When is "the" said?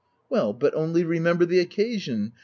1.45-1.59